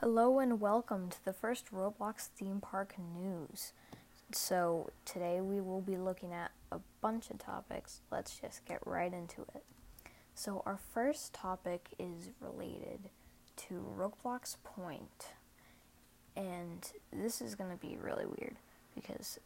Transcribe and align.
Hello 0.00 0.38
and 0.38 0.62
welcome 0.62 1.10
to 1.10 1.22
the 1.26 1.32
first 1.34 1.70
Roblox 1.70 2.28
theme 2.28 2.58
park 2.58 2.94
news. 2.98 3.74
So, 4.32 4.88
today 5.04 5.42
we 5.42 5.60
will 5.60 5.82
be 5.82 5.98
looking 5.98 6.32
at 6.32 6.52
a 6.72 6.78
bunch 7.02 7.28
of 7.28 7.36
topics. 7.36 8.00
Let's 8.10 8.38
just 8.40 8.64
get 8.64 8.80
right 8.86 9.12
into 9.12 9.42
it. 9.54 9.62
So, 10.34 10.62
our 10.64 10.78
first 10.94 11.34
topic 11.34 11.88
is 11.98 12.30
related 12.40 13.10
to 13.68 13.84
Roblox 13.94 14.56
Point. 14.64 15.34
And 16.34 16.90
this 17.12 17.42
is 17.42 17.54
going 17.54 17.70
to 17.70 17.76
be 17.76 17.98
really 18.00 18.24
weird 18.24 18.56
because 18.94 19.38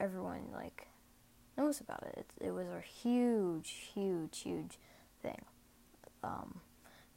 everyone 0.00 0.48
like 0.52 0.88
knows 1.56 1.80
about 1.80 2.02
it. 2.02 2.26
It, 2.40 2.46
it 2.48 2.50
was 2.50 2.66
a 2.66 2.80
huge, 2.80 3.70
huge, 3.94 4.40
huge 4.40 4.76
thing. 5.22 5.42
Um, 6.24 6.62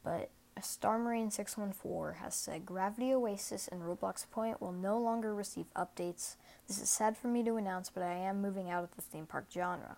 but 0.04 0.30
Star 0.60 0.98
Marine 0.98 1.30
614 1.30 2.22
has 2.22 2.34
said 2.34 2.66
Gravity 2.66 3.12
Oasis 3.12 3.68
and 3.68 3.82
Roblox 3.82 4.28
Point 4.30 4.60
will 4.60 4.72
no 4.72 4.98
longer 4.98 5.34
receive 5.34 5.66
updates. 5.74 6.36
This 6.66 6.80
is 6.80 6.90
sad 6.90 7.16
for 7.16 7.28
me 7.28 7.42
to 7.44 7.56
announce, 7.56 7.90
but 7.90 8.02
I 8.02 8.14
am 8.14 8.42
moving 8.42 8.70
out 8.70 8.84
of 8.84 8.94
the 8.96 9.02
theme 9.02 9.26
park 9.26 9.46
genre. 9.52 9.96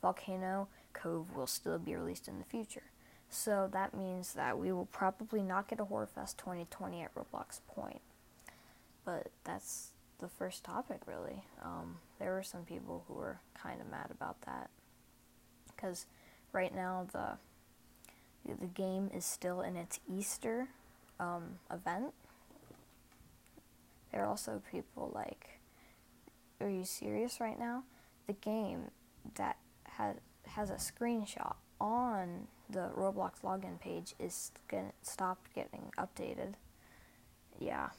Volcano 0.00 0.68
Cove 0.92 1.34
will 1.34 1.46
still 1.46 1.78
be 1.78 1.94
released 1.94 2.28
in 2.28 2.38
the 2.38 2.44
future. 2.44 2.82
So 3.30 3.68
that 3.72 3.94
means 3.94 4.34
that 4.34 4.58
we 4.58 4.72
will 4.72 4.86
probably 4.86 5.42
not 5.42 5.68
get 5.68 5.80
a 5.80 5.84
Horror 5.84 6.06
Fest 6.06 6.36
2020 6.38 7.02
at 7.02 7.14
Roblox 7.14 7.60
Point. 7.66 8.02
But 9.04 9.28
that's 9.44 9.92
the 10.18 10.28
first 10.28 10.64
topic, 10.64 11.00
really. 11.06 11.44
Um, 11.64 11.96
there 12.18 12.32
were 12.32 12.42
some 12.42 12.64
people 12.64 13.04
who 13.08 13.14
were 13.14 13.40
kind 13.54 13.80
of 13.80 13.90
mad 13.90 14.10
about 14.10 14.42
that. 14.42 14.68
Because 15.74 16.06
right 16.52 16.74
now, 16.74 17.06
the 17.12 17.38
the 18.46 18.66
game 18.66 19.10
is 19.14 19.24
still 19.24 19.60
in 19.60 19.76
its 19.76 20.00
Easter 20.08 20.68
um, 21.20 21.58
event. 21.70 22.12
There 24.10 24.22
are 24.22 24.28
also 24.28 24.62
people 24.70 25.10
like, 25.14 25.60
are 26.60 26.68
you 26.68 26.84
serious 26.84 27.40
right 27.40 27.58
now? 27.58 27.84
The 28.26 28.34
game 28.34 28.90
that 29.36 29.56
has 29.84 30.16
has 30.46 30.70
a 30.70 30.74
screenshot 30.74 31.54
on 31.80 32.48
the 32.68 32.90
Roblox 32.96 33.40
login 33.42 33.80
page 33.80 34.14
is 34.18 34.52
gonna 34.68 34.92
stop 35.02 35.38
getting 35.54 35.92
updated. 35.98 36.54
Yeah. 37.58 37.90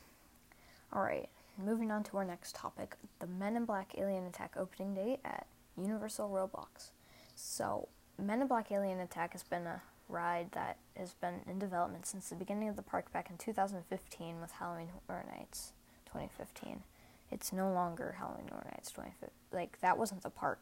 All 0.91 1.01
right. 1.01 1.29
Moving 1.63 1.91
on 1.91 2.03
to 2.05 2.17
our 2.17 2.25
next 2.25 2.55
topic, 2.55 2.95
the 3.19 3.27
Men 3.27 3.55
in 3.55 3.65
Black 3.65 3.93
Alien 3.97 4.25
Attack 4.25 4.55
opening 4.57 4.95
date 4.95 5.19
at 5.23 5.45
Universal 5.77 6.29
Roblox. 6.29 6.89
So, 7.35 7.87
Men 8.17 8.41
in 8.41 8.47
Black 8.47 8.71
Alien 8.71 8.99
Attack 8.99 9.33
has 9.33 9.43
been 9.43 9.67
a 9.67 9.81
ride 10.09 10.51
that 10.51 10.77
has 10.97 11.13
been 11.13 11.41
in 11.47 11.59
development 11.59 12.05
since 12.05 12.29
the 12.29 12.35
beginning 12.35 12.69
of 12.69 12.75
the 12.75 12.81
park 12.81 13.11
back 13.11 13.29
in 13.29 13.37
2015 13.37 14.41
with 14.41 14.51
Halloween 14.51 14.89
Horror 15.07 15.25
Nights 15.37 15.73
2015. 16.05 16.83
It's 17.31 17.51
no 17.51 17.71
longer 17.71 18.15
Halloween 18.19 18.47
Horror 18.49 18.67
Nights 18.71 18.91
2015. 18.91 19.29
Like, 19.51 19.79
that 19.81 19.97
wasn't 19.97 20.21
the 20.21 20.29
park 20.29 20.59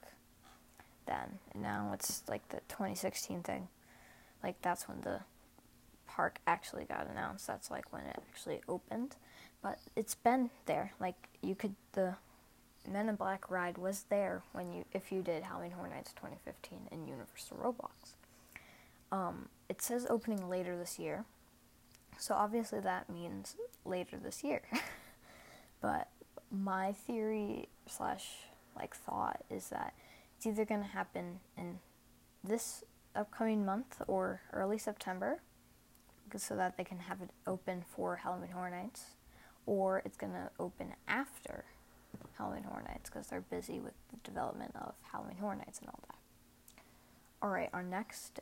then. 1.06 1.40
And 1.54 1.62
now 1.62 1.92
it's 1.94 2.24
like 2.28 2.48
the 2.50 2.62
2016 2.70 3.44
thing. 3.44 3.68
Like, 4.44 4.62
that's 4.62 4.88
when 4.88 5.02
the 5.02 5.22
park 6.08 6.40
actually 6.48 6.86
got 6.86 7.08
announced. 7.10 7.48
That's 7.48 7.70
like 7.70 7.92
when 7.92 8.04
it 8.04 8.18
actually 8.30 8.62
opened. 8.70 9.16
But 9.62 9.80
it's 9.96 10.16
been 10.16 10.50
there. 10.66 10.94
Like, 11.00 11.30
you 11.42 11.56
could, 11.56 11.76
the 11.92 12.16
Men 12.90 13.10
in 13.10 13.16
Black 13.16 13.50
ride 13.52 13.78
was 13.78 14.06
there 14.10 14.42
when 14.54 14.72
you, 14.74 14.86
if 14.94 15.12
you 15.12 15.22
did 15.22 15.44
Halloween 15.44 15.72
Horror 15.72 15.90
Nights 15.90 16.14
2015 16.14 16.88
in 16.92 17.08
Universal 17.08 17.58
Roblox. 17.58 18.16
Um, 19.12 19.50
it 19.70 19.82
says 19.82 20.08
opening 20.10 20.50
later 20.50 20.78
this 20.78 20.98
year, 20.98 21.26
so 22.18 22.36
obviously 22.36 22.80
that 22.80 23.10
means 23.10 23.56
later 23.86 24.18
this 24.18 24.44
year. 24.44 24.62
but 25.82 26.10
my 26.52 26.94
theory 26.94 27.70
slash 27.88 28.28
like 28.76 28.96
thought 28.96 29.44
is 29.50 29.70
that 29.70 29.94
it's 30.38 30.46
either 30.46 30.66
going 30.66 30.82
to 30.82 30.88
happen 30.88 31.40
in 31.58 31.80
this 32.44 32.84
upcoming 33.16 33.66
month 33.66 34.02
or 34.08 34.42
early 34.54 34.78
September, 34.78 35.42
so 36.38 36.56
that 36.56 36.78
they 36.78 36.84
can 36.84 37.00
have 37.00 37.22
it 37.22 37.30
open 37.46 37.84
for 37.88 38.16
Halloween 38.18 38.52
Horror 38.52 38.70
Nights, 38.70 39.16
or 39.66 40.02
it's 40.06 40.18
going 40.18 40.34
to 40.34 40.50
open 40.60 40.94
after 41.08 41.66
Halloween 42.38 42.64
Horror 42.64 42.84
Nights 42.88 43.10
because 43.10 43.28
they're 43.28 43.42
busy 43.42 43.80
with 43.80 43.94
the 44.10 44.18
development 44.24 44.72
of 44.76 44.94
Halloween 45.12 45.38
Horror 45.38 45.56
Nights 45.56 45.80
and 45.80 45.90
all 45.90 46.00
that. 46.08 46.16
All 47.42 47.50
right, 47.50 47.70
our 47.74 47.84
next 47.84 48.40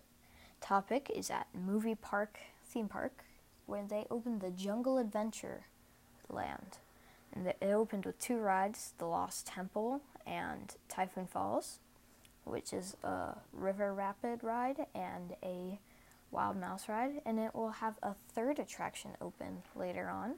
topic 0.61 1.11
is 1.13 1.29
at 1.29 1.47
Movie 1.53 1.95
Park 1.95 2.39
Theme 2.65 2.87
Park, 2.87 3.23
where 3.65 3.85
they 3.87 4.05
opened 4.09 4.41
the 4.41 4.51
Jungle 4.51 4.97
Adventure 4.97 5.65
Land. 6.29 6.77
And 7.33 7.45
it 7.45 7.57
opened 7.61 8.05
with 8.05 8.19
two 8.19 8.37
rides 8.37 8.93
the 8.97 9.05
Lost 9.05 9.47
Temple 9.47 10.01
and 10.25 10.75
Typhoon 10.87 11.27
Falls, 11.27 11.79
which 12.43 12.73
is 12.73 12.95
a 13.03 13.35
river 13.53 13.93
rapid 13.93 14.43
ride 14.43 14.85
and 14.95 15.35
a 15.43 15.79
wild 16.31 16.57
mouse 16.57 16.89
ride. 16.89 17.21
And 17.25 17.39
it 17.39 17.53
will 17.53 17.71
have 17.71 17.95
a 18.01 18.13
third 18.13 18.59
attraction 18.59 19.11
open 19.21 19.63
later 19.75 20.09
on, 20.09 20.35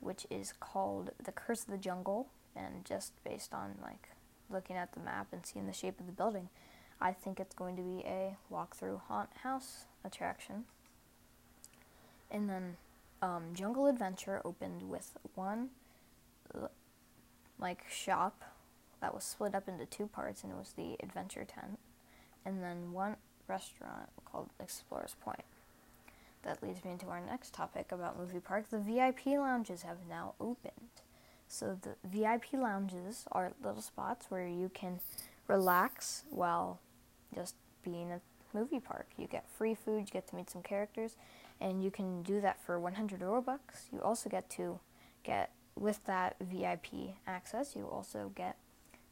which 0.00 0.26
is 0.30 0.52
called 0.60 1.10
The 1.22 1.32
Curse 1.32 1.64
of 1.64 1.70
the 1.70 1.78
Jungle. 1.78 2.28
And 2.54 2.84
just 2.84 3.12
based 3.24 3.54
on 3.54 3.76
like 3.82 4.10
looking 4.50 4.76
at 4.76 4.92
the 4.92 5.00
map 5.00 5.28
and 5.32 5.44
seeing 5.44 5.66
the 5.66 5.72
shape 5.72 6.00
of 6.00 6.06
the 6.06 6.12
building, 6.12 6.48
I 7.00 7.12
think 7.12 7.38
it's 7.38 7.54
going 7.54 7.76
to 7.76 7.82
be 7.82 8.04
a 8.04 8.36
walkthrough 8.52 9.00
haunt 9.08 9.30
house 9.42 9.86
attraction. 10.04 10.64
And 12.30 12.48
then 12.48 12.76
um, 13.22 13.44
Jungle 13.54 13.86
Adventure 13.86 14.40
opened 14.44 14.88
with 14.88 15.16
one 15.34 15.70
like 17.58 17.84
shop 17.90 18.42
that 19.00 19.14
was 19.14 19.24
split 19.24 19.54
up 19.54 19.68
into 19.68 19.86
two 19.86 20.06
parts, 20.06 20.42
and 20.42 20.52
it 20.52 20.56
was 20.56 20.72
the 20.76 20.96
Adventure 21.02 21.44
Tent, 21.44 21.78
and 22.44 22.62
then 22.62 22.92
one 22.92 23.16
restaurant 23.46 24.08
called 24.24 24.50
Explorers 24.60 25.16
Point. 25.20 25.44
That 26.42 26.62
leads 26.62 26.84
me 26.84 26.92
into 26.92 27.06
our 27.06 27.20
next 27.20 27.52
topic 27.52 27.92
about 27.92 28.18
Movie 28.18 28.40
Park. 28.40 28.70
The 28.70 28.78
VIP 28.78 29.26
lounges 29.26 29.82
have 29.82 29.98
now 30.08 30.34
opened. 30.40 31.02
So 31.48 31.78
the 31.80 31.96
VIP 32.06 32.52
lounges 32.54 33.24
are 33.32 33.52
little 33.62 33.82
spots 33.82 34.26
where 34.28 34.46
you 34.46 34.70
can 34.72 35.00
relax 35.46 36.24
while 36.30 36.78
just 37.34 37.54
being 37.82 38.12
a 38.12 38.20
movie 38.56 38.80
park. 38.80 39.06
You 39.16 39.26
get 39.26 39.48
free 39.48 39.74
food, 39.74 40.00
you 40.00 40.12
get 40.12 40.26
to 40.28 40.36
meet 40.36 40.50
some 40.50 40.62
characters, 40.62 41.16
and 41.60 41.82
you 41.82 41.90
can 41.90 42.22
do 42.22 42.40
that 42.40 42.60
for 42.64 42.78
100 42.78 43.20
Robux. 43.20 43.58
You 43.92 44.00
also 44.00 44.28
get 44.28 44.48
to 44.50 44.80
get, 45.24 45.50
with 45.76 46.04
that 46.06 46.36
VIP 46.40 47.14
access, 47.26 47.74
you 47.76 47.84
also 47.84 48.32
get 48.34 48.56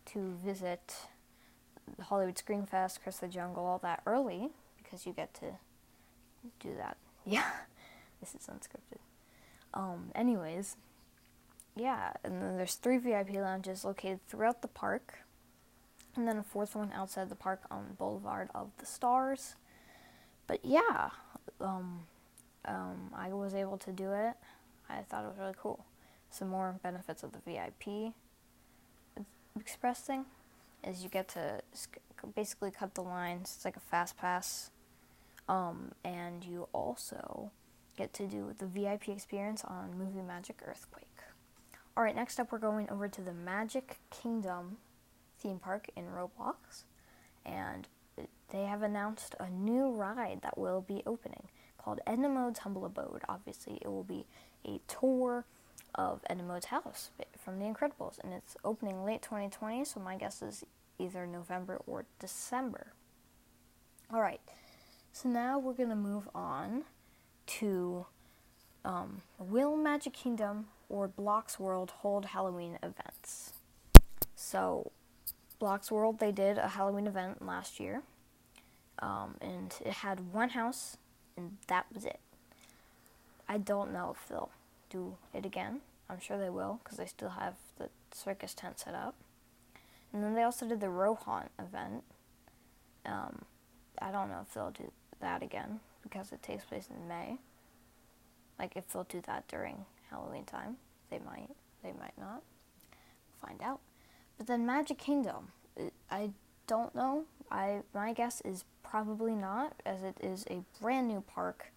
to 0.07 0.37
visit 0.45 0.95
Hollywood 2.01 2.37
Screamfest, 2.37 3.01
Curse 3.05 3.19
the 3.19 3.29
Jungle, 3.29 3.65
all 3.65 3.79
that 3.79 4.03
early 4.07 4.51
because 4.83 5.07
you 5.07 5.13
get 5.13 5.35
to 5.35 5.47
do 6.61 6.75
that. 6.77 6.97
Yeah, 7.29 7.51
this 8.21 8.37
is 8.37 8.47
unscripted. 8.47 9.01
Um, 9.75 10.13
anyways, 10.15 10.77
yeah, 11.75 12.13
and 12.23 12.41
then 12.41 12.57
there's 12.57 12.77
three 12.77 12.99
VIP 12.99 13.31
lounges 13.31 13.85
located 13.85 14.21
throughout 14.29 14.63
the 14.63 14.69
park 14.69 15.19
and 16.17 16.27
then 16.27 16.39
a 16.39 16.43
fourth 16.43 16.75
one 16.75 16.93
outside 16.93 17.29
the 17.29 17.35
park 17.35 17.63
on 17.71 17.97
Boulevard 17.99 18.49
of 18.55 18.71
the 18.79 18.87
Stars. 18.87 19.57
But 20.47 20.65
yeah, 20.65 21.11
um, 21.61 22.01
um, 22.65 23.11
I 23.15 23.33
was 23.33 23.55
able 23.55 23.79
to 23.79 23.93
do 23.93 24.13
it. 24.13 24.35
I 24.89 25.03
thought 25.09 25.25
it 25.25 25.29
was 25.29 25.39
really 25.39 25.55
cool. 25.61 25.85
Some 26.31 26.49
more 26.49 26.79
benefits 26.83 27.23
of 27.23 27.33
the 27.33 27.39
VIP 27.47 28.13
Express 29.59 30.01
thing 30.01 30.27
is 30.85 31.03
you 31.03 31.09
get 31.09 31.29
to 31.29 31.61
basically 32.35 32.71
cut 32.71 32.95
the 32.95 33.03
lines. 33.03 33.55
It's 33.57 33.65
like 33.65 33.77
a 33.77 33.81
fast 33.81 34.17
pass, 34.17 34.71
um, 35.49 35.93
and 36.05 36.45
you 36.45 36.69
also 36.73 37.51
get 37.97 38.13
to 38.15 38.27
do 38.27 38.55
the 38.59 38.67
VIP 38.67 39.09
experience 39.09 39.65
on 39.65 39.99
Movie 39.99 40.21
Magic 40.21 40.57
Earthquake. 40.67 41.07
All 41.97 42.05
right, 42.05 42.15
next 42.15 42.39
up, 42.39 42.53
we're 42.53 42.59
going 42.59 42.91
over 42.91 43.09
to 43.09 43.23
the 43.23 43.33
Magic 43.33 43.99
Kingdom 44.11 44.77
theme 45.39 45.59
park 45.59 45.89
in 45.97 46.05
Roblox, 46.07 46.85
and 47.45 47.89
they 48.51 48.65
have 48.65 48.83
announced 48.83 49.35
a 49.39 49.51
new 49.51 49.91
ride 49.91 50.41
that 50.43 50.57
will 50.57 50.81
be 50.81 51.03
opening 51.07 51.49
called 51.79 52.01
Edna 52.07 52.29
Mode's 52.29 52.61
Humble 52.61 52.85
Abode. 52.85 53.23
Obviously, 53.29 53.79
it 53.81 53.89
will 53.89 54.05
be 54.05 54.27
a 54.67 54.81
tour 54.89 55.45
of 55.95 56.21
Edna 56.29 56.43
Mode's 56.43 56.67
house 56.67 57.11
from 57.39 57.59
The 57.59 57.65
Incredibles, 57.65 58.19
and 58.23 58.33
it's 58.33 58.57
opening 58.65 59.05
late 59.05 59.23
2020, 59.23 59.85
so 59.85 60.01
my 60.01 60.17
guess 60.17 60.43
is 60.43 60.65
either 60.99 61.27
November 61.27 61.81
or 61.87 62.05
December. 62.19 62.89
All 64.13 64.21
right, 64.21 64.41
so 65.13 65.29
now 65.29 65.59
we're 65.59 65.73
going 65.73 65.89
to 65.89 65.97
move 65.97 66.29
on 66.35 66.85
to 67.47 68.07
um, 68.85 69.23
Will 69.39 69.77
Magic 69.77 70.13
Kingdom 70.13 70.67
or 70.89 71.09
Blox 71.09 71.59
World 71.59 71.91
hold 71.99 72.27
Halloween 72.27 72.79
events? 72.83 73.53
So, 74.35 74.93
Blox 75.61 75.91
World, 75.91 76.19
they 76.19 76.33
did 76.33 76.59
a 76.59 76.69
Halloween 76.69 77.07
event 77.07 77.45
last 77.45 77.81
year, 77.81 78.03
um, 78.99 79.37
and 79.41 79.75
it 79.85 79.93
had 79.93 80.33
one 80.33 80.51
house, 80.51 80.97
and 81.37 81.57
that 81.69 81.87
was 81.93 82.05
it. 82.05 82.21
I 83.49 83.59
don't 83.59 83.93
know 83.93 84.15
if 84.17 84.29
they'll 84.29 84.51
do 84.91 85.17
it 85.33 85.47
again. 85.47 85.81
I'm 86.09 86.21
sure 86.21 86.39
they 86.39 86.51
will 86.51 86.81
because 86.83 86.99
they 86.99 87.07
still 87.07 87.31
have 87.31 87.55
the 87.79 87.89
circus 88.13 88.55
tent 88.55 88.79
set 88.79 88.95
up. 88.95 89.15
And 90.13 90.23
then 90.23 90.35
they 90.35 90.43
also 90.43 90.67
did 90.67 90.81
the 90.81 90.87
Rohaunt 90.87 91.49
event. 91.59 92.05
Um, 93.05 93.43
I 94.01 94.11
don't 94.11 94.29
know 94.29 94.41
if 94.47 94.55
they'll 94.55 94.71
do 94.71 94.91
that 95.21 95.43
again 95.43 95.81
because 96.03 96.33
it 96.33 96.43
takes 96.43 96.65
place 96.65 96.89
in 96.89 97.09
May. 97.09 97.39
Like 98.59 98.77
if 98.77 98.89
they'll 98.93 99.05
do 99.05 99.23
that 99.27 99.47
during 99.49 99.85
Halloween 100.11 100.45
time, 100.45 100.77
they 101.11 101.19
might. 101.19 101.51
They 101.83 101.93
might 101.93 102.17
not. 102.19 102.43
Find 103.45 103.61
out. 103.63 103.81
But 104.39 104.47
then 104.47 104.67
Magic 104.67 104.99
Kingdom, 104.99 105.49
I 106.11 106.31
don't 106.67 106.95
know. 106.95 107.25
I 107.51 107.83
my 107.95 108.13
guess 108.13 108.41
is 108.43 108.65
probably 108.83 109.35
not, 109.35 109.75
as 109.85 110.03
it 110.03 110.17
is 110.21 110.45
a 110.51 110.63
brand 110.81 111.09
new 111.09 111.23
park. 111.23 111.73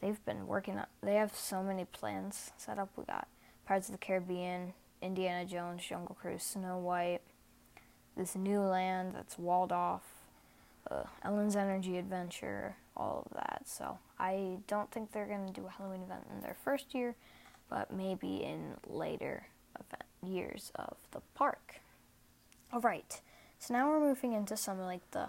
They've 0.00 0.24
been 0.24 0.46
working 0.46 0.78
on. 0.78 0.86
They 1.02 1.14
have 1.14 1.34
so 1.34 1.62
many 1.62 1.84
plans 1.86 2.52
set 2.56 2.78
up. 2.78 2.90
We 2.96 3.04
got 3.04 3.26
Pirates 3.66 3.88
of 3.88 3.92
the 3.92 3.98
Caribbean, 3.98 4.74
Indiana 5.00 5.44
Jones, 5.44 5.84
Jungle 5.86 6.16
Cruise, 6.20 6.42
Snow 6.42 6.78
White, 6.78 7.20
this 8.16 8.36
new 8.36 8.60
land 8.60 9.14
that's 9.14 9.38
walled 9.38 9.72
off, 9.72 10.02
uh, 10.90 11.04
Ellen's 11.22 11.56
Energy 11.56 11.96
Adventure, 11.96 12.76
all 12.96 13.26
of 13.26 13.36
that. 13.36 13.62
So 13.66 13.98
I 14.18 14.58
don't 14.66 14.90
think 14.90 15.12
they're 15.12 15.26
going 15.26 15.46
to 15.46 15.52
do 15.52 15.66
a 15.66 15.70
Halloween 15.70 16.02
event 16.02 16.24
in 16.34 16.42
their 16.42 16.56
first 16.64 16.94
year, 16.94 17.16
but 17.68 17.92
maybe 17.92 18.42
in 18.42 18.74
later 18.86 19.46
event, 19.74 20.04
years 20.22 20.70
of 20.76 20.96
the 21.12 21.20
park. 21.34 21.80
All 22.74 22.80
right, 22.80 23.20
so 23.60 23.72
now 23.72 23.88
we're 23.88 24.00
moving 24.00 24.32
into 24.32 24.56
some 24.56 24.80
like 24.80 25.08
the 25.12 25.28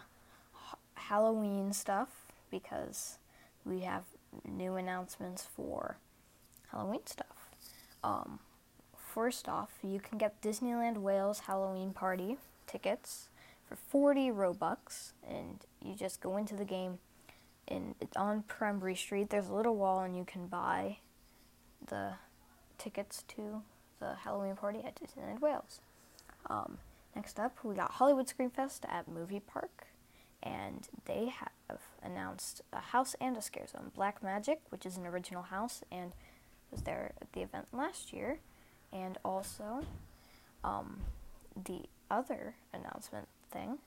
Halloween 0.96 1.74
stuff 1.74 2.10
because 2.50 3.20
we 3.64 3.82
have 3.82 4.02
new 4.50 4.78
announcements 4.78 5.48
for 5.56 5.98
Halloween 6.72 7.06
stuff. 7.06 7.52
Um, 8.04 8.40
first 8.98 9.48
off, 9.48 9.74
you 9.84 10.00
can 10.00 10.18
get 10.18 10.42
Disneyland 10.42 10.98
Wales 10.98 11.42
Halloween 11.42 11.94
Party 11.94 12.38
tickets 12.66 13.30
for 13.70 13.76
40 13.76 14.32
Robux, 14.32 15.12
and 15.30 15.64
you 15.80 15.94
just 15.94 16.22
go 16.22 16.38
into 16.38 16.56
the 16.56 16.66
game. 16.66 16.98
And 17.68 17.94
it's 18.02 18.18
on 18.18 18.44
Pembrey 18.50 18.98
Street. 18.98 19.30
There's 19.30 19.50
a 19.50 19.54
little 19.54 19.76
wall, 19.76 20.00
and 20.00 20.18
you 20.18 20.26
can 20.26 20.48
buy 20.48 20.98
the 21.86 22.14
tickets 22.80 23.24
to 23.36 23.62
the 24.00 24.16
Halloween 24.16 24.56
party 24.56 24.80
at 24.84 24.96
Disneyland 24.96 25.42
Wales. 25.42 25.80
Um, 26.50 26.80
next 27.16 27.40
up, 27.40 27.58
we 27.64 27.76
got 27.76 27.92
Hollywood 27.92 28.28
Screamfest 28.28 28.82
at 28.90 29.08
Movie 29.08 29.40
Park, 29.40 29.88
and 30.44 30.88
they 31.06 31.32
have 31.70 31.80
announced 32.04 32.62
a 32.74 32.80
house 32.80 33.16
and 33.22 33.38
a 33.38 33.42
scare 33.42 33.68
zone. 33.68 33.92
Black 33.96 34.22
Magic, 34.22 34.62
which 34.70 34.86
is 34.86 34.98
an 34.98 35.06
original 35.08 35.44
house, 35.44 35.82
and 35.92 36.12
was 36.72 36.82
there 36.82 37.14
at 37.22 37.32
the 37.34 37.42
event 37.42 37.68
last 37.72 38.14
year, 38.14 38.40
and 38.92 39.18
also 39.24 39.86
um, 40.64 41.02
the 41.64 41.84
other 42.12 42.56
announcement 42.74 43.28
thing 43.52 43.80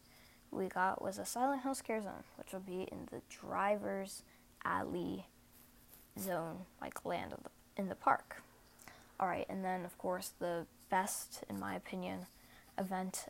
we 0.51 0.67
got 0.67 1.03
was 1.03 1.19
a 1.19 1.25
Silent 1.25 1.63
Hill 1.63 1.75
Scare 1.75 2.03
Zone, 2.03 2.25
which 2.37 2.53
will 2.53 2.61
be 2.61 2.89
in 2.91 3.09
the 3.11 3.21
driver's 3.29 4.23
alley 4.65 5.27
zone, 6.19 6.61
like 6.81 7.05
land 7.05 7.33
the, 7.33 7.51
in 7.81 7.89
the 7.89 7.95
park. 7.95 8.43
All 9.21 9.29
right, 9.29 9.47
and 9.49 9.65
then 9.65 9.85
of 9.85 9.97
course 9.99 10.33
the 10.39 10.67
best, 10.91 11.45
in 11.51 11.61
my 11.61 11.75
opinion, 11.75 12.27
event 12.79 13.27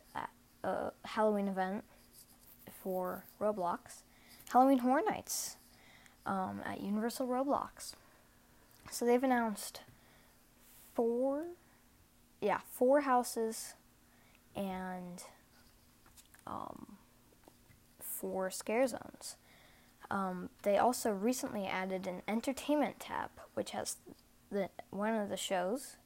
uh, 0.63 0.89
Halloween 1.05 1.47
event 1.47 1.83
for 2.71 3.25
Roblox, 3.39 4.03
Halloween 4.51 4.79
Horror 4.79 5.01
Nights 5.07 5.57
um, 6.25 6.61
at 6.65 6.81
Universal 6.81 7.27
Roblox. 7.27 7.93
So 8.91 9.05
they've 9.05 9.23
announced 9.23 9.81
four, 10.93 11.45
yeah, 12.41 12.59
four 12.71 13.01
houses 13.01 13.75
and 14.55 15.23
um, 16.47 16.97
four 17.99 18.49
scare 18.49 18.87
zones. 18.87 19.37
Um, 20.11 20.49
they 20.63 20.77
also 20.77 21.11
recently 21.11 21.67
added 21.67 22.07
an 22.07 22.23
entertainment 22.27 22.99
tab, 22.99 23.29
which 23.53 23.71
has 23.71 23.97
the 24.51 24.69
one 24.89 25.13
of 25.13 25.29
the 25.29 25.37
shows 25.37 25.97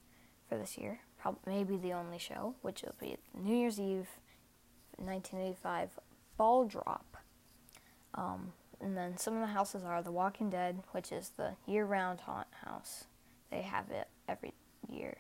for 0.49 0.57
this 0.57 0.77
year, 0.77 0.99
probably 1.23 1.53
maybe 1.53 1.77
the 1.77 1.93
only 1.93 2.19
show, 2.19 2.53
which 2.61 2.81
will 2.81 2.95
be 2.99 3.15
New 3.33 3.55
Year's 3.55 3.79
Eve, 3.79 4.09
1985 4.97 5.91
Ball 6.35 6.65
Drop. 6.65 7.17
Um, 8.13 8.51
and 8.81 8.97
then 8.97 9.17
some 9.17 9.35
of 9.35 9.39
the 9.39 9.47
houses 9.47 9.83
are 9.83 10.03
The 10.03 10.11
Walking 10.11 10.49
Dead, 10.49 10.83
which 10.91 11.13
is 11.13 11.31
the 11.37 11.53
year-round 11.65 12.21
haunt 12.21 12.47
house. 12.65 13.05
They 13.49 13.61
have 13.61 13.89
it 13.89 14.09
every 14.27 14.53
year 14.89 15.19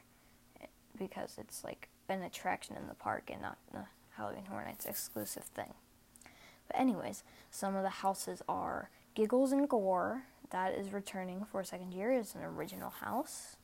eh, 0.61 0.65
because 0.97 1.37
it's 1.37 1.63
like 1.63 1.87
an 2.09 2.21
attraction 2.21 2.75
in 2.75 2.87
the 2.87 2.95
park 2.95 3.29
and 3.31 3.41
not 3.41 3.57
the 3.71 3.85
Halloween 4.17 4.45
Horror 4.49 4.65
Nights 4.65 4.85
exclusive 4.85 5.45
thing. 5.45 5.73
But 6.67 6.79
anyways, 6.81 7.23
some 7.49 7.77
of 7.77 7.83
the 7.83 7.89
houses 7.89 8.41
are 8.49 8.89
Giggles 9.15 9.53
and 9.53 9.69
Gore. 9.69 10.23
That 10.49 10.73
is 10.73 10.91
returning 10.91 11.45
for 11.49 11.61
a 11.61 11.65
second 11.65 11.93
year. 11.93 12.11
It's 12.11 12.35
an 12.35 12.43
original 12.43 12.89
house. 12.89 13.55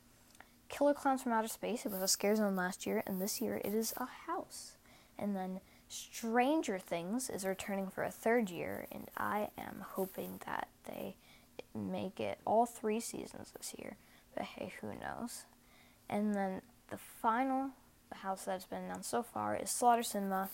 Killer 0.70 0.94
Clowns 0.94 1.24
from 1.24 1.34
Outer 1.34 1.48
Space. 1.48 1.86
It 1.86 1.92
was 1.92 2.02
a 2.02 2.08
scare 2.08 2.36
zone 2.36 2.56
last 2.56 2.86
year, 2.86 3.04
and 3.06 3.22
this 3.22 3.42
year 3.42 3.60
it 3.66 3.74
is 3.74 3.94
a 3.98 4.08
house. 4.28 4.78
And 5.18 5.36
then 5.36 5.60
Stranger 5.90 6.80
Things 6.80 7.30
is 7.30 7.44
returning 7.44 7.90
for 7.90 8.04
a 8.04 8.12
third 8.12 8.50
year, 8.50 8.88
and 8.92 9.10
I 9.18 9.50
am 9.58 9.84
hoping 9.96 10.40
that 10.46 10.68
they 10.86 11.16
make 11.76 12.20
it 12.20 12.40
all 12.46 12.66
three 12.66 13.00
seasons 13.00 13.52
this 13.58 13.74
year. 13.78 13.98
But 14.36 14.46
hey, 14.46 14.74
who 14.80 14.90
knows? 14.90 15.46
And 16.10 16.34
then 16.34 16.62
the 16.90 16.98
final 16.98 17.72
house 18.14 18.46
that's 18.46 18.66
been 18.66 18.84
announced 18.84 19.10
so 19.10 19.24
far 19.24 19.56
is 19.56 19.70
Slaughter 19.70 20.04
Cinema, 20.04 20.50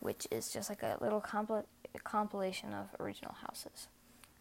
which 0.00 0.26
is 0.30 0.50
just 0.50 0.68
like 0.68 0.82
a 0.82 0.98
little 1.00 1.20
compl- 1.20 1.64
compilation 2.04 2.72
of 2.72 2.88
original 2.98 3.34
houses. 3.46 3.88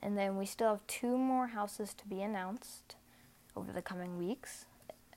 And 0.01 0.17
then 0.17 0.37
we 0.37 0.45
still 0.45 0.69
have 0.69 0.87
two 0.87 1.17
more 1.17 1.47
houses 1.47 1.93
to 1.93 2.07
be 2.07 2.21
announced 2.21 2.95
over 3.55 3.71
the 3.71 3.81
coming 3.81 4.17
weeks. 4.17 4.65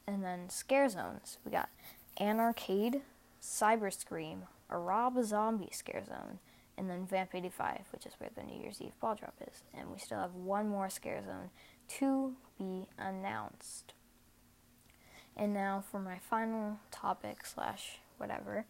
And 0.06 0.22
then 0.22 0.50
Scare 0.50 0.88
Zones. 0.88 1.38
We 1.44 1.52
got 1.52 1.70
An 2.18 2.38
Arcade, 2.40 3.02
Cyber 3.42 3.92
Scream, 3.92 4.44
a 4.68 4.76
Rob 4.76 5.22
Zombie 5.24 5.70
Scare 5.72 6.04
Zone, 6.06 6.38
and 6.76 6.90
then 6.90 7.06
Vamp 7.06 7.34
85, 7.34 7.80
which 7.92 8.06
is 8.06 8.14
where 8.18 8.30
the 8.34 8.42
New 8.42 8.60
Year's 8.60 8.80
Eve 8.80 8.98
ball 9.00 9.14
drop 9.14 9.34
is. 9.48 9.62
And 9.72 9.90
we 9.90 9.98
still 9.98 10.18
have 10.18 10.34
one 10.34 10.68
more 10.68 10.90
Scare 10.90 11.22
Zone 11.24 11.50
to 11.98 12.34
be 12.58 12.86
announced. 12.98 13.94
And 15.36 15.52
now 15.52 15.82
for 15.90 16.00
my 16.00 16.18
final 16.18 16.78
topic 16.90 17.44
slash 17.44 17.98
whatever, 18.18 18.66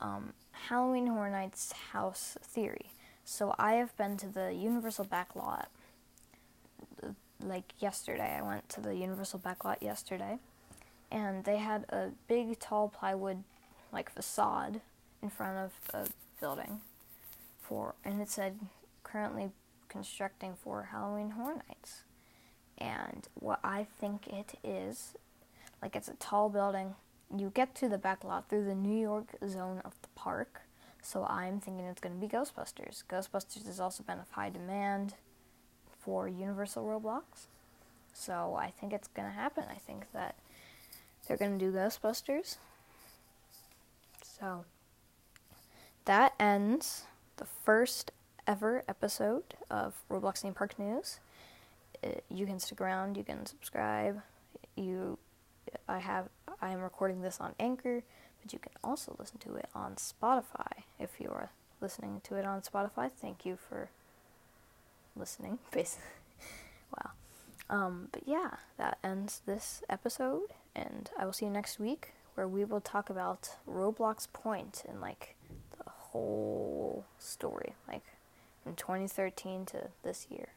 um, 0.00 0.32
Halloween 0.68 1.08
Horror 1.08 1.30
Nights 1.30 1.72
house 1.92 2.36
theory. 2.42 2.92
So 3.24 3.54
I 3.58 3.74
have 3.74 3.96
been 3.96 4.16
to 4.18 4.28
the 4.28 4.52
Universal 4.52 5.06
backlot. 5.06 5.66
Like 7.42 7.72
yesterday, 7.78 8.36
I 8.38 8.42
went 8.42 8.68
to 8.70 8.80
the 8.80 8.94
Universal 8.94 9.40
backlot 9.40 9.82
yesterday, 9.82 10.38
and 11.10 11.44
they 11.44 11.58
had 11.58 11.84
a 11.88 12.10
big 12.28 12.58
tall 12.58 12.88
plywood 12.88 13.42
like 13.92 14.12
facade 14.12 14.80
in 15.22 15.30
front 15.30 15.58
of 15.58 15.72
a 15.94 16.08
building 16.40 16.80
for, 17.60 17.94
and 18.04 18.20
it 18.20 18.28
said 18.28 18.58
currently 19.02 19.50
constructing 19.88 20.54
for 20.54 20.88
Halloween 20.92 21.30
Horror 21.30 21.62
Nights. 21.68 22.04
And 22.78 23.28
what 23.34 23.60
I 23.62 23.86
think 24.00 24.26
it 24.28 24.54
is 24.64 25.14
like 25.82 25.96
it's 25.96 26.08
a 26.08 26.14
tall 26.14 26.48
building. 26.48 26.94
You 27.36 27.50
get 27.54 27.74
to 27.76 27.88
the 27.88 27.98
back 27.98 28.24
lot 28.24 28.48
through 28.48 28.64
the 28.64 28.74
New 28.74 28.98
York 28.98 29.36
zone 29.46 29.80
of 29.84 29.94
the 30.02 30.08
park. 30.14 30.62
So 31.02 31.24
I'm 31.24 31.60
thinking 31.60 31.86
it's 31.86 32.00
going 32.00 32.14
to 32.14 32.20
be 32.20 32.28
Ghostbusters. 32.28 33.04
Ghostbusters 33.08 33.66
has 33.66 33.80
also 33.80 34.02
been 34.02 34.18
of 34.18 34.30
high 34.30 34.50
demand 34.50 35.14
for 35.98 36.28
Universal 36.28 36.84
Roblox. 36.84 37.46
So 38.12 38.56
I 38.58 38.70
think 38.70 38.92
it's 38.92 39.08
going 39.08 39.28
to 39.28 39.34
happen. 39.34 39.64
I 39.70 39.78
think 39.78 40.06
that 40.12 40.34
they're 41.30 41.36
going 41.36 41.56
to 41.56 41.64
do 41.64 41.70
Ghostbusters. 41.70 42.56
So 44.20 44.64
that 46.04 46.34
ends 46.40 47.04
the 47.36 47.44
first 47.44 48.10
ever 48.48 48.82
episode 48.88 49.54
of 49.70 49.94
Roblox 50.10 50.38
Theme 50.38 50.54
Park 50.54 50.76
News. 50.76 51.20
Uh, 52.02 52.08
you 52.28 52.46
can 52.46 52.58
stick 52.58 52.80
around, 52.80 53.16
you 53.16 53.22
can 53.22 53.46
subscribe, 53.46 54.22
you 54.74 55.18
I 55.88 56.00
have 56.00 56.30
I 56.60 56.70
am 56.70 56.80
recording 56.80 57.22
this 57.22 57.38
on 57.40 57.54
Anchor, 57.60 58.02
but 58.42 58.52
you 58.52 58.58
can 58.58 58.72
also 58.82 59.14
listen 59.16 59.38
to 59.38 59.54
it 59.54 59.68
on 59.72 59.94
Spotify. 59.94 60.82
If 60.98 61.20
you 61.20 61.28
are 61.28 61.50
listening 61.80 62.22
to 62.24 62.34
it 62.34 62.44
on 62.44 62.62
Spotify, 62.62 63.08
thank 63.08 63.46
you 63.46 63.56
for 63.56 63.90
listening. 65.14 65.60
Basically, 65.70 66.08
wow. 66.98 67.12
Um, 67.70 68.08
but 68.10 68.22
yeah, 68.26 68.54
that 68.78 68.98
ends 69.04 69.42
this 69.46 69.84
episode, 69.88 70.48
and 70.74 71.10
I 71.18 71.24
will 71.24 71.32
see 71.32 71.46
you 71.46 71.50
next 71.50 71.78
week 71.78 72.12
where 72.34 72.48
we 72.48 72.64
will 72.64 72.80
talk 72.80 73.10
about 73.10 73.56
Roblox 73.68 74.26
Point 74.32 74.84
and 74.88 75.00
like 75.00 75.36
the 75.76 75.90
whole 75.90 77.04
story, 77.18 77.74
like 77.88 78.04
from 78.62 78.74
2013 78.74 79.66
to 79.66 79.88
this 80.02 80.26
year. 80.30 80.48